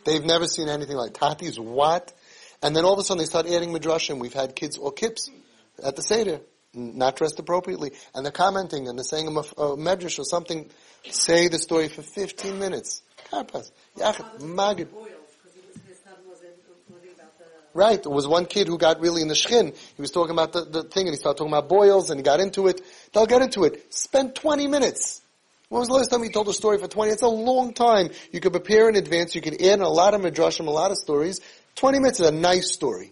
They've 0.04 0.24
never 0.24 0.48
seen 0.48 0.70
anything 0.70 0.98
like 0.98 1.14
Tati's 1.14 1.60
what? 1.60 2.14
And 2.62 2.76
then 2.76 2.86
all 2.86 2.94
of 2.94 3.00
a 3.00 3.04
sudden 3.04 3.20
they 3.20 3.26
start 3.26 3.48
adding 3.48 3.70
midrashim. 3.70 4.20
We've 4.20 4.34
had 4.34 4.56
kids 4.56 4.78
or 4.78 4.92
kips 4.92 5.30
at 5.84 5.96
the 5.96 6.02
Seder, 6.04 6.42
not 6.74 7.16
dressed 7.16 7.40
appropriately, 7.40 7.92
and 8.14 8.24
they're 8.24 8.32
commenting 8.32 8.88
and 8.88 8.98
they're 8.98 9.04
saying 9.04 9.28
a, 9.28 9.40
a 9.40 9.78
medrash 9.78 10.20
or 10.20 10.26
something. 10.26 10.70
Say 11.10 11.48
the 11.48 11.58
story 11.58 11.88
for 11.88 12.02
15 12.02 12.60
minutes. 12.60 13.02
Karpas. 13.32 13.72
Yachid. 13.98 14.40
Magid. 14.42 14.88
Right. 17.76 18.02
There 18.02 18.12
was 18.12 18.26
one 18.26 18.46
kid 18.46 18.68
who 18.68 18.78
got 18.78 19.02
really 19.02 19.22
in 19.22 19.28
the 19.28 19.34
shchin. 19.34 19.76
He 19.76 20.02
was 20.02 20.10
talking 20.10 20.32
about 20.32 20.54
the, 20.54 20.64
the 20.64 20.84
thing 20.84 21.08
and 21.08 21.14
he 21.14 21.18
started 21.18 21.38
talking 21.38 21.52
about 21.52 21.68
boils 21.68 22.10
and 22.10 22.18
he 22.18 22.24
got 22.24 22.40
into 22.40 22.68
it. 22.68 22.80
They'll 23.12 23.26
get 23.26 23.42
into 23.42 23.66
it. 23.66 23.94
Spend 23.94 24.34
20 24.34 24.68
minutes. 24.68 25.22
When 25.68 25.80
was 25.80 25.90
the 25.90 25.96
last 25.96 26.08
time 26.08 26.24
you 26.24 26.30
told 26.30 26.48
a 26.48 26.54
story 26.54 26.78
for 26.78 26.88
20? 26.88 27.12
It's 27.12 27.22
a 27.22 27.28
long 27.28 27.74
time. 27.74 28.12
You 28.32 28.40
could 28.40 28.54
prepare 28.54 28.88
in 28.88 28.96
advance. 28.96 29.36
You 29.36 29.42
could 29.42 29.62
add 29.62 29.82
a 29.82 29.90
lot 29.90 30.14
of 30.14 30.22
midrashim, 30.22 30.68
a 30.68 30.72
lot 30.72 30.92
of 30.92 30.98
stories. 30.98 31.42
20 31.76 32.00
minutes 32.00 32.22
is 32.22 32.30
a 32.30 32.32
nice 32.32 32.72
story. 32.72 33.12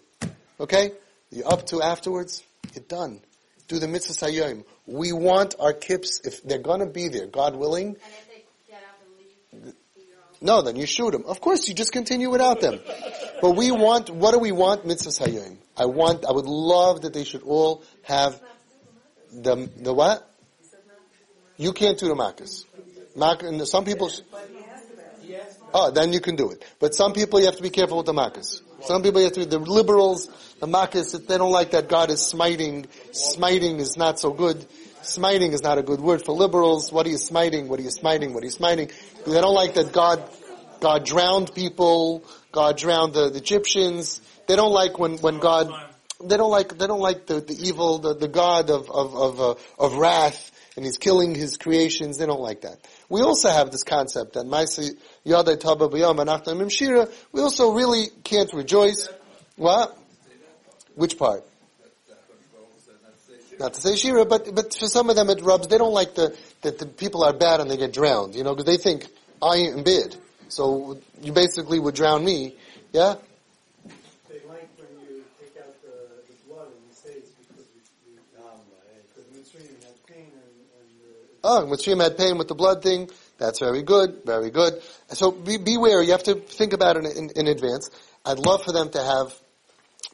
Okay? 0.57 0.93
You're 1.29 1.51
up 1.51 1.65
to 1.67 1.81
afterwards. 1.81 2.41
You're 2.73 2.85
done. 2.85 3.19
Do 3.67 3.79
the 3.79 3.89
mitzvah 3.89 4.13
sayyim. 4.13 4.63
We 4.87 5.11
want 5.11 5.55
our 5.59 5.73
kips, 5.73 6.21
if 6.23 6.41
they're 6.41 6.59
gonna 6.59 6.85
be 6.85 7.09
there, 7.09 7.27
God 7.27 7.57
willing. 7.57 7.97
No, 10.39 10.61
then 10.61 10.77
you 10.77 10.85
shoot 10.85 11.11
them. 11.11 11.25
Of 11.25 11.41
course, 11.41 11.67
you 11.67 11.73
just 11.73 11.91
continue 11.91 12.29
without 12.29 12.61
them. 12.61 12.79
But 13.43 13.57
we 13.57 13.71
want, 13.71 14.09
what 14.09 14.31
do 14.31 14.39
we 14.39 14.53
want? 14.53 14.85
Mitzvah 14.85 15.09
sayyim. 15.09 15.57
I 15.75 15.85
want, 15.85 16.23
I 16.25 16.31
would 16.31 16.45
love 16.45 17.01
that 17.01 17.13
they 17.13 17.25
should 17.25 17.43
all 17.43 17.83
have 18.03 18.41
the, 19.33 19.69
the 19.81 19.93
what? 19.93 20.25
You 21.57 21.73
can't 21.73 21.99
do 21.99 22.07
the 22.07 22.15
makas. 22.15 22.63
Some 23.67 23.83
people. 23.83 24.09
Oh, 25.73 25.91
then 25.91 26.13
you 26.13 26.21
can 26.21 26.37
do 26.37 26.51
it. 26.51 26.63
But 26.79 26.95
some 26.95 27.11
people 27.11 27.41
you 27.41 27.47
have 27.47 27.57
to 27.57 27.61
be 27.61 27.69
careful 27.69 27.97
with 27.97 28.05
the 28.05 28.13
makas. 28.13 28.61
Some 28.85 29.03
people 29.03 29.19
you 29.19 29.25
have 29.25 29.33
to 29.33 29.45
the 29.45 29.59
liberals, 29.59 30.29
the 30.61 30.67
makas, 30.67 31.27
they 31.27 31.37
don't 31.37 31.51
like 31.51 31.71
that 31.71 31.89
God 31.89 32.11
is 32.11 32.25
smiting. 32.25 32.85
Smiting 33.11 33.81
is 33.81 33.97
not 33.97 34.21
so 34.21 34.31
good. 34.31 34.65
Smiting 35.01 35.51
is 35.51 35.61
not 35.61 35.77
a 35.77 35.83
good 35.83 35.99
word 35.99 36.23
for 36.23 36.31
liberals. 36.31 36.93
What 36.93 37.05
are 37.07 37.09
you 37.09 37.17
smiting? 37.17 37.67
What 37.67 37.81
are 37.81 37.83
you 37.83 37.91
smiting? 37.91 38.33
What 38.33 38.43
are 38.43 38.45
you 38.45 38.53
smiting? 38.53 38.89
They 39.27 39.41
don't 39.41 39.53
like 39.53 39.73
that 39.73 39.91
God, 39.91 40.23
God 40.79 41.05
drowned 41.05 41.53
people. 41.53 42.23
God 42.53 42.77
drowned 42.77 43.13
the, 43.13 43.29
the 43.29 43.39
Egyptians. 43.39 44.21
They 44.47 44.55
don't 44.55 44.71
like 44.71 44.97
when, 44.97 45.17
when 45.17 45.39
God, 45.39 45.69
they 46.23 46.37
don't 46.37 46.51
like, 46.51 46.77
they 46.77 46.87
don't 46.87 47.01
like 47.01 47.25
the, 47.25 47.41
the 47.41 47.57
evil, 47.59 47.99
the, 47.99 48.15
the 48.15 48.29
God 48.29 48.69
of, 48.69 48.89
of, 48.89 49.15
of, 49.15 49.41
uh, 49.41 49.55
of 49.77 49.93
wrath 49.95 50.51
and 50.75 50.85
he's 50.85 50.97
killing 50.97 51.35
his 51.35 51.57
creations. 51.57 52.19
They 52.19 52.27
don't 52.27 52.41
like 52.41 52.61
that. 52.61 52.77
We 53.09 53.21
also 53.21 53.49
have 53.49 53.71
this 53.71 53.83
concept 53.83 54.33
that 54.33 54.45
Maisi 54.45 54.91
Yadai 55.25 55.57
Taba 55.57 55.91
B'Yom 55.91 56.15
Mimshira. 56.15 57.11
We 57.31 57.41
also 57.41 57.71
really 57.73 58.05
can't 58.23 58.53
rejoice. 58.53 59.09
What? 59.55 59.97
Which 60.95 61.17
part? 61.17 61.43
Not 63.59 63.75
to 63.75 63.81
say 63.81 63.95
Shira, 63.95 64.25
but 64.25 64.53
but 64.53 64.73
for 64.73 64.87
some 64.87 65.09
of 65.09 65.15
them 65.15 65.29
it 65.29 65.41
rubs. 65.41 65.67
They 65.67 65.77
don't 65.77 65.93
like 65.93 66.15
the 66.15 66.35
that 66.61 66.79
the 66.79 66.87
people 66.87 67.23
are 67.23 67.33
bad 67.33 67.61
and 67.61 67.69
they 67.69 67.77
get 67.77 67.93
drowned. 67.93 68.35
You 68.35 68.43
know, 68.43 68.55
because 68.55 68.65
they 68.65 68.77
think 68.77 69.07
I 69.41 69.57
am 69.57 69.83
bad. 69.83 70.15
So 70.49 70.97
you 71.21 71.31
basically 71.33 71.79
would 71.79 71.95
drown 71.95 72.23
me. 72.23 72.55
Yeah. 72.91 73.15
They 74.29 74.39
like 74.47 74.69
when 74.77 74.89
you 75.07 75.23
take 75.39 75.57
out 75.61 75.73
the, 75.81 76.21
the 76.27 76.35
blood 76.47 76.67
and 76.67 76.81
you 76.87 76.93
say 76.93 77.11
it's 77.17 77.31
because 77.31 77.65
we, 77.73 78.13
we 78.13 78.19
because 79.15 79.29
Mitzrayim 79.33 79.83
had 79.83 80.05
pain 80.07 80.31
and, 80.31 80.53
and 80.79 81.37
Oh, 81.43 81.67
Mitzrayim 81.69 82.01
had 82.01 82.17
pain 82.17 82.37
with 82.37 82.47
the 82.47 82.55
blood 82.55 82.83
thing. 82.83 83.09
That's 83.37 83.59
very 83.59 83.83
good, 83.83 84.21
very 84.25 84.51
good. 84.51 84.81
So 85.09 85.31
be, 85.31 85.57
beware. 85.57 86.01
You 86.01 86.11
have 86.11 86.23
to 86.23 86.35
think 86.35 86.73
about 86.73 86.97
it 86.97 87.05
in, 87.17 87.29
in, 87.35 87.47
advance. 87.47 87.89
I'd 88.23 88.39
love 88.39 88.63
for 88.63 88.71
them 88.71 88.89
to 88.91 89.03
have 89.03 89.33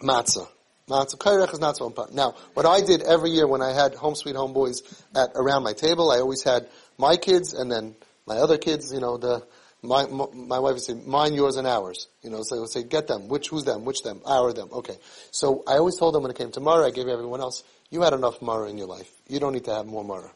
matzah. 0.01 0.47
Matzah 0.89 1.17
kairech 1.17 1.53
is 1.53 1.59
not 1.59 1.77
so 1.77 1.85
important. 1.85 2.15
Now, 2.15 2.33
what 2.55 2.65
I 2.65 2.81
did 2.81 3.03
every 3.03 3.29
year 3.29 3.45
when 3.45 3.61
I 3.61 3.73
had 3.73 3.93
Home 3.95 4.15
Sweet 4.15 4.35
Home 4.35 4.53
Boys 4.53 4.81
at 5.15 5.31
around 5.35 5.63
my 5.63 5.73
table, 5.73 6.11
I 6.11 6.19
always 6.19 6.43
had 6.43 6.67
my 6.97 7.17
kids 7.17 7.53
and 7.53 7.71
then 7.71 7.95
my 8.25 8.37
other 8.37 8.57
kids. 8.57 8.91
You 8.91 8.99
know, 8.99 9.17
the 9.17 9.45
my 9.81 10.05
my 10.05 10.59
wife 10.59 10.73
would 10.73 10.81
say 10.81 10.93
mine, 10.93 11.33
yours, 11.33 11.55
and 11.55 11.67
ours. 11.67 12.07
You 12.21 12.29
know, 12.29 12.41
so 12.43 12.57
I 12.57 12.59
would 12.59 12.69
say 12.69 12.83
get 12.83 13.07
them. 13.07 13.27
Which 13.27 13.49
who's 13.49 13.63
them? 13.63 13.85
Which 13.85 14.03
them? 14.03 14.21
Our 14.25 14.53
them. 14.53 14.69
Okay. 14.71 14.97
So 15.31 15.63
I 15.67 15.73
always 15.73 15.95
told 15.97 16.13
them 16.13 16.23
when 16.23 16.31
it 16.31 16.37
came 16.37 16.51
to 16.51 16.59
Mara, 16.59 16.87
I 16.87 16.91
gave 16.91 17.07
everyone 17.07 17.41
else. 17.41 17.63
You 17.89 18.01
had 18.01 18.13
enough 18.13 18.41
Mara 18.41 18.69
in 18.69 18.77
your 18.77 18.87
life. 18.87 19.11
You 19.27 19.39
don't 19.39 19.53
need 19.53 19.65
to 19.65 19.73
have 19.73 19.85
more 19.85 20.03
Mara. 20.03 20.31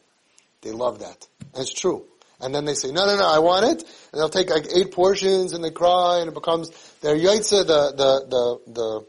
They 0.62 0.72
love 0.72 1.00
that. 1.00 1.26
And 1.52 1.62
it's 1.62 1.72
true. 1.72 2.06
And 2.40 2.54
then 2.54 2.64
they 2.64 2.74
say, 2.74 2.90
no, 2.90 3.06
no, 3.06 3.16
no, 3.16 3.26
I 3.26 3.38
want 3.38 3.64
it. 3.66 3.88
And 4.12 4.20
they'll 4.20 4.28
take 4.28 4.50
like 4.50 4.66
eight 4.74 4.92
portions 4.92 5.52
and 5.52 5.62
they 5.62 5.70
cry 5.70 6.18
and 6.18 6.28
it 6.28 6.34
becomes 6.34 6.70
their 7.00 7.16
yaitza, 7.16 7.66
the, 7.66 7.92
the, 7.96 8.60
the, 8.66 8.72
the 8.72 9.06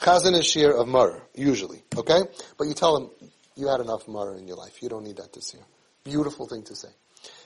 chazan 0.00 0.42
shir 0.42 0.72
of 0.72 0.88
murr, 0.88 1.20
usually. 1.34 1.82
Okay? 1.96 2.20
But 2.56 2.68
you 2.68 2.74
tell 2.74 2.98
them, 2.98 3.10
you 3.56 3.68
had 3.68 3.80
enough 3.80 4.08
murr 4.08 4.36
in 4.36 4.48
your 4.48 4.56
life. 4.56 4.82
You 4.82 4.88
don't 4.88 5.04
need 5.04 5.16
that 5.18 5.32
this 5.32 5.52
year. 5.52 5.62
Beautiful 6.02 6.46
thing 6.46 6.62
to 6.64 6.74
say. 6.74 6.88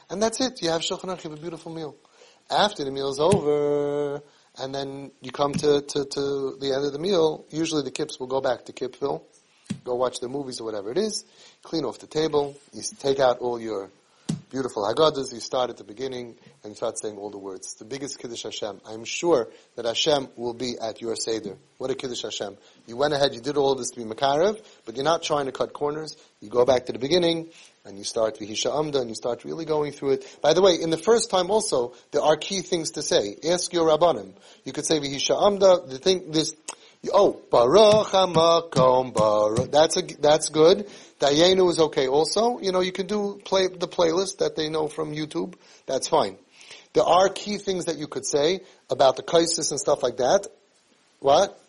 And 0.08 0.22
that's 0.22 0.40
it. 0.40 0.62
You 0.62 0.70
have 0.70 0.82
shulchan 0.82 1.06
aruch, 1.06 1.24
you 1.24 1.30
have 1.30 1.38
a 1.38 1.42
beautiful 1.42 1.72
meal. 1.72 1.96
After 2.50 2.84
the 2.84 2.90
meal 2.90 3.10
is 3.10 3.18
over, 3.18 4.22
and 4.58 4.74
then 4.74 5.10
you 5.20 5.32
come 5.32 5.52
to, 5.54 5.80
to, 5.80 6.04
to 6.04 6.56
the 6.60 6.72
end 6.74 6.84
of 6.84 6.92
the 6.92 6.98
meal, 6.98 7.44
usually 7.50 7.82
the 7.82 7.90
kips 7.90 8.20
will 8.20 8.28
go 8.28 8.40
back 8.40 8.64
to 8.66 8.72
Kipville, 8.72 9.22
go 9.84 9.94
watch 9.96 10.20
the 10.20 10.28
movies 10.28 10.60
or 10.60 10.64
whatever 10.64 10.90
it 10.90 10.98
is, 10.98 11.24
clean 11.62 11.84
off 11.84 11.98
the 11.98 12.06
table, 12.06 12.56
you 12.72 12.82
take 13.00 13.18
out 13.18 13.38
all 13.38 13.60
your 13.60 13.90
beautiful 14.50 14.84
Haggadahs. 14.84 15.32
You 15.32 15.40
start 15.40 15.70
at 15.70 15.76
the 15.76 15.84
beginning 15.84 16.36
and 16.64 16.76
start 16.76 16.98
saying 16.98 17.16
all 17.16 17.30
the 17.30 17.38
words. 17.38 17.74
The 17.74 17.84
biggest 17.84 18.18
Kiddush 18.18 18.44
Hashem. 18.44 18.80
I'm 18.86 19.04
sure 19.04 19.48
that 19.74 19.84
Hashem 19.84 20.28
will 20.36 20.54
be 20.54 20.76
at 20.80 21.00
your 21.00 21.16
Seder. 21.16 21.56
What 21.78 21.90
a 21.90 21.94
Kiddush 21.94 22.22
Hashem. 22.22 22.56
You 22.86 22.96
went 22.96 23.12
ahead, 23.12 23.34
you 23.34 23.40
did 23.40 23.56
all 23.56 23.74
this 23.74 23.90
to 23.90 24.00
be 24.00 24.04
Makarev, 24.04 24.58
but 24.84 24.94
you're 24.94 25.04
not 25.04 25.22
trying 25.22 25.46
to 25.46 25.52
cut 25.52 25.72
corners. 25.72 26.16
You 26.40 26.48
go 26.48 26.64
back 26.64 26.86
to 26.86 26.92
the 26.92 26.98
beginning 26.98 27.48
and 27.86 27.96
you 27.96 28.04
start 28.04 28.38
Vihisha 28.38 28.76
Amda 28.76 29.00
and 29.00 29.08
you 29.08 29.14
start 29.14 29.44
really 29.44 29.64
going 29.64 29.92
through 29.92 30.12
it. 30.12 30.38
By 30.42 30.54
the 30.54 30.60
way, 30.60 30.74
in 30.74 30.90
the 30.90 30.98
first 30.98 31.30
time 31.30 31.50
also, 31.50 31.94
there 32.10 32.22
are 32.22 32.36
key 32.36 32.60
things 32.60 32.92
to 32.92 33.02
say. 33.02 33.36
Ask 33.48 33.72
your 33.72 33.88
Rabbanim. 33.88 34.32
You 34.64 34.72
could 34.72 34.84
say 34.84 34.98
Vihisha 34.98 35.40
Amda, 35.40 35.86
the 35.86 35.98
thing, 35.98 36.32
this, 36.32 36.54
Oh, 37.12 37.40
Baruch 37.50 38.08
Hamakom 38.08 39.14
Baruch. 39.14 39.70
That's 39.70 39.96
a, 39.96 40.02
that's 40.02 40.48
good. 40.48 40.88
Dayenu 41.20 41.70
is 41.70 41.78
okay 41.78 42.08
also. 42.08 42.58
You 42.58 42.72
know, 42.72 42.80
you 42.80 42.92
can 42.92 43.06
do 43.06 43.40
play 43.44 43.68
the 43.68 43.86
playlist 43.86 44.38
that 44.38 44.56
they 44.56 44.68
know 44.68 44.88
from 44.88 45.14
YouTube. 45.14 45.54
That's 45.86 46.08
fine. 46.08 46.36
There 46.94 47.04
are 47.04 47.28
key 47.28 47.58
things 47.58 47.84
that 47.84 47.98
you 47.98 48.08
could 48.08 48.26
say 48.26 48.60
about 48.90 49.16
the 49.16 49.22
kaisis 49.22 49.70
and 49.70 49.78
stuff 49.78 50.02
like 50.02 50.16
that. 50.16 50.48
What? 51.20 51.60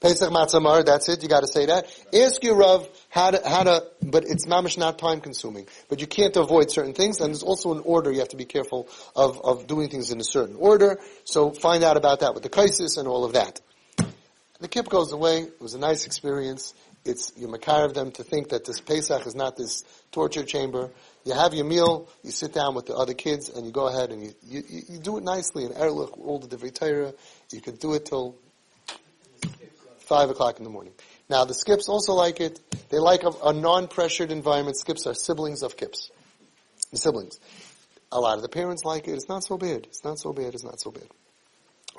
Pesach 0.00 0.30
Matzamar, 0.30 0.84
that's 0.84 1.08
it, 1.10 1.22
you 1.22 1.28
gotta 1.28 1.46
say 1.46 1.66
that. 1.66 1.86
Ask 2.14 2.42
your 2.42 2.56
Rav 2.56 2.88
how 3.10 3.32
to, 3.32 3.46
how 3.46 3.64
to, 3.64 3.84
but 4.02 4.24
it's 4.24 4.46
mamish 4.46 4.78
not 4.78 4.98
time 4.98 5.20
consuming. 5.20 5.66
But 5.90 6.00
you 6.00 6.06
can't 6.06 6.34
avoid 6.36 6.70
certain 6.70 6.94
things, 6.94 7.20
and 7.20 7.28
there's 7.28 7.42
also 7.42 7.72
an 7.74 7.82
order, 7.84 8.10
you 8.10 8.20
have 8.20 8.28
to 8.28 8.36
be 8.36 8.46
careful 8.46 8.88
of, 9.14 9.40
of 9.44 9.66
doing 9.66 9.90
things 9.90 10.10
in 10.10 10.18
a 10.18 10.24
certain 10.24 10.56
order. 10.56 10.98
So 11.24 11.50
find 11.50 11.84
out 11.84 11.98
about 11.98 12.20
that 12.20 12.32
with 12.32 12.42
the 12.42 12.48
kaisis 12.48 12.96
and 12.96 13.06
all 13.06 13.24
of 13.24 13.34
that. 13.34 13.60
The 14.60 14.68
kip 14.68 14.88
goes 14.88 15.12
away, 15.12 15.42
it 15.42 15.60
was 15.60 15.74
a 15.74 15.78
nice 15.78 16.06
experience, 16.06 16.74
it's, 17.04 17.32
you 17.36 17.48
of 17.54 17.94
them 17.94 18.10
to 18.12 18.22
think 18.22 18.50
that 18.50 18.64
this 18.66 18.80
Pesach 18.80 19.26
is 19.26 19.34
not 19.34 19.56
this 19.56 19.84
torture 20.12 20.44
chamber. 20.44 20.90
You 21.24 21.32
have 21.32 21.54
your 21.54 21.64
meal, 21.64 22.08
you 22.22 22.30
sit 22.30 22.52
down 22.52 22.74
with 22.74 22.86
the 22.86 22.94
other 22.94 23.14
kids, 23.14 23.48
and 23.48 23.64
you 23.64 23.72
go 23.72 23.88
ahead 23.88 24.10
and 24.10 24.22
you, 24.22 24.34
you, 24.42 24.62
you 24.88 24.98
do 24.98 25.16
it 25.16 25.24
nicely 25.24 25.64
in 25.64 25.72
Erlich, 25.72 26.18
all 26.18 26.38
the 26.38 26.54
Divrei 26.54 26.74
Torah. 26.74 27.14
You 27.52 27.60
can 27.62 27.76
do 27.76 27.94
it 27.94 28.04
till 28.04 28.36
five 30.10 30.28
o'clock 30.28 30.58
in 30.58 30.64
the 30.64 30.70
morning. 30.70 30.92
Now 31.30 31.46
the 31.46 31.54
skips 31.54 31.88
also 31.88 32.12
like 32.12 32.40
it. 32.40 32.60
They 32.90 32.98
like 32.98 33.22
a, 33.22 33.32
a 33.44 33.52
non-pressured 33.54 34.30
environment. 34.30 34.76
Skips 34.76 35.06
are 35.06 35.14
siblings 35.14 35.62
of 35.62 35.78
kips. 35.78 36.10
The 36.90 36.98
siblings. 36.98 37.40
A 38.12 38.20
lot 38.20 38.36
of 38.36 38.42
the 38.42 38.48
parents 38.50 38.84
like 38.84 39.08
it. 39.08 39.12
It's 39.12 39.28
not 39.28 39.44
so 39.44 39.56
bad. 39.56 39.86
It's 39.86 40.04
not 40.04 40.18
so 40.18 40.34
bad. 40.34 40.52
It's 40.52 40.64
not 40.64 40.80
so 40.80 40.90
bad. 40.90 41.08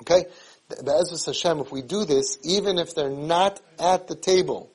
Okay? 0.02 0.26
Be'ezus 0.68 1.26
Hashem, 1.26 1.58
if 1.58 1.72
we 1.72 1.82
do 1.82 2.04
this, 2.04 2.38
even 2.44 2.78
if 2.78 2.94
they're 2.94 3.10
not 3.10 3.60
at 3.80 4.06
the 4.06 4.14
table, 4.14 4.70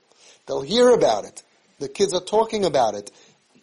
They'll 0.48 0.62
hear 0.62 0.90
about 0.90 1.26
it. 1.26 1.44
The 1.80 1.90
kids 1.90 2.14
are 2.14 2.24
talking 2.24 2.66
about 2.66 2.96
it. 2.96 3.12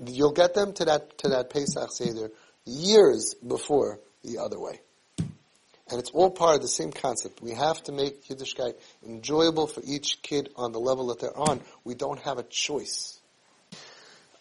You'll 0.06 0.32
get 0.32 0.54
them 0.54 0.72
to 0.74 0.84
that, 0.84 1.18
to 1.18 1.30
that 1.30 1.50
Pesach 1.50 1.90
Seder 1.92 2.30
years 2.64 3.34
before 3.34 4.00
the 4.22 4.38
other 4.38 4.60
way. 4.60 4.80
And 5.90 5.98
it's 6.00 6.10
all 6.10 6.30
part 6.30 6.56
of 6.56 6.62
the 6.62 6.68
same 6.68 6.92
concept. 6.92 7.42
We 7.42 7.52
have 7.52 7.82
to 7.84 7.92
make 7.92 8.26
Yiddishkeit 8.26 8.74
enjoyable 9.06 9.66
for 9.66 9.82
each 9.86 10.22
kid 10.22 10.48
on 10.56 10.72
the 10.72 10.80
level 10.80 11.08
that 11.08 11.20
they're 11.20 11.36
on. 11.36 11.60
We 11.84 11.94
don't 11.94 12.18
have 12.20 12.38
a 12.38 12.42
choice. 12.42 13.20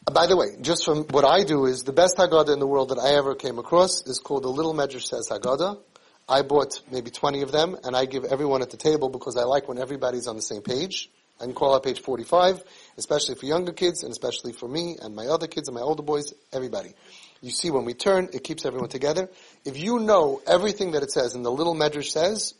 Uh, 0.07 0.11
by 0.11 0.27
the 0.27 0.37
way, 0.37 0.47
just 0.61 0.85
from 0.85 1.03
what 1.05 1.25
I 1.25 1.43
do 1.43 1.65
is 1.65 1.83
the 1.83 1.91
best 1.93 2.17
Haggadah 2.17 2.53
in 2.53 2.59
the 2.59 2.67
world 2.67 2.89
that 2.89 2.99
I 2.99 3.15
ever 3.15 3.35
came 3.35 3.59
across 3.59 4.05
is 4.07 4.19
called 4.19 4.43
the 4.43 4.49
Little 4.49 4.73
Medrash 4.73 5.03
Says 5.03 5.29
Haggadah. 5.29 5.79
I 6.27 6.41
bought 6.41 6.81
maybe 6.89 7.11
20 7.11 7.41
of 7.41 7.51
them 7.51 7.77
and 7.83 7.95
I 7.95 8.05
give 8.05 8.23
everyone 8.23 8.61
at 8.61 8.69
the 8.69 8.77
table 8.77 9.09
because 9.09 9.35
I 9.35 9.43
like 9.43 9.67
when 9.67 9.77
everybody's 9.77 10.27
on 10.27 10.37
the 10.37 10.41
same 10.41 10.61
page. 10.61 11.09
Can 11.39 11.53
call 11.53 11.75
out 11.75 11.83
page 11.83 12.01
45, 12.01 12.63
especially 12.97 13.35
for 13.35 13.45
younger 13.45 13.73
kids 13.73 14.03
and 14.03 14.11
especially 14.11 14.53
for 14.53 14.67
me 14.67 14.97
and 15.01 15.15
my 15.15 15.25
other 15.27 15.47
kids 15.47 15.67
and 15.67 15.75
my 15.75 15.81
older 15.81 16.03
boys, 16.03 16.33
everybody. 16.53 16.93
You 17.41 17.51
see 17.51 17.69
when 17.69 17.83
we 17.83 17.93
turn, 17.93 18.29
it 18.33 18.43
keeps 18.45 18.65
everyone 18.65 18.89
together. 18.89 19.29
If 19.65 19.77
you 19.77 19.99
know 19.99 20.41
everything 20.47 20.91
that 20.91 21.03
it 21.03 21.11
says 21.11 21.35
and 21.35 21.43
the 21.43 21.51
little 21.51 21.75
medrash 21.75 22.11
says, 22.11 22.53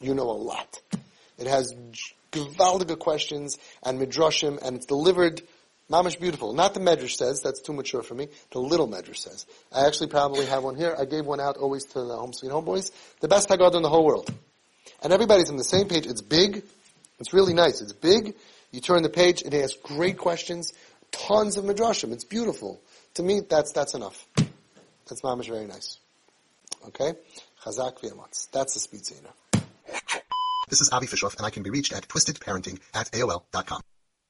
you 0.00 0.14
know 0.14 0.30
a 0.30 0.38
lot. 0.38 0.80
It 1.38 1.48
has 1.48 1.74
gewaldige 2.30 2.98
questions 2.98 3.58
and 3.82 4.00
midrashim 4.00 4.62
and 4.62 4.76
it's 4.76 4.86
delivered 4.86 5.42
mamish 5.90 6.20
beautiful. 6.20 6.52
Not 6.52 6.74
the 6.74 6.80
medrash 6.80 7.16
says, 7.16 7.40
that's 7.42 7.60
too 7.60 7.72
mature 7.72 8.02
for 8.02 8.14
me. 8.14 8.28
The 8.52 8.60
little 8.60 8.88
medrash 8.88 9.16
says. 9.16 9.46
I 9.72 9.86
actually 9.86 10.10
probably 10.10 10.46
have 10.46 10.62
one 10.62 10.76
here. 10.76 10.94
I 10.96 11.04
gave 11.04 11.26
one 11.26 11.40
out 11.40 11.56
always 11.56 11.84
to 11.86 11.94
the 11.94 12.16
Home 12.16 12.32
Sweet 12.32 12.52
Home 12.52 12.64
Boys. 12.64 12.92
The 13.20 13.28
best 13.28 13.48
Haggadah 13.48 13.74
in 13.74 13.82
the 13.82 13.88
whole 13.88 14.04
world. 14.04 14.32
And 15.02 15.12
everybody's 15.12 15.50
on 15.50 15.56
the 15.56 15.64
same 15.64 15.88
page. 15.88 16.06
It's 16.06 16.22
big. 16.22 16.62
It's 17.24 17.32
really 17.32 17.54
nice. 17.54 17.80
It's 17.80 17.94
big. 17.94 18.34
You 18.70 18.82
turn 18.82 19.02
the 19.02 19.08
page, 19.08 19.40
it 19.40 19.54
asks 19.54 19.78
great 19.82 20.18
questions, 20.18 20.74
tons 21.10 21.56
of 21.56 21.64
midrashim. 21.64 22.12
It's 22.12 22.24
beautiful. 22.24 22.82
To 23.14 23.22
me, 23.22 23.40
that's 23.40 23.72
that's 23.72 23.94
enough. 23.94 24.26
That's 25.06 25.22
mamish 25.22 25.48
very 25.48 25.66
nice. 25.66 26.00
Okay, 26.88 27.14
chazak 27.64 28.00
v'yamatz. 28.00 28.50
That's 28.50 28.74
the 28.74 28.80
speed 28.80 29.08
This 30.68 30.82
is 30.82 30.90
Avi 30.92 31.06
Fishoff, 31.06 31.38
and 31.38 31.46
I 31.46 31.50
can 31.50 31.62
be 31.62 31.70
reached 31.70 31.94
at 31.94 32.06
twistedparenting 32.08 32.78
at 32.92 33.10
aol.com. 33.12 33.80